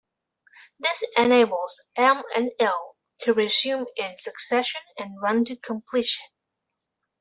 [0.79, 6.25] This enables M and L to resume in succession and run to completion.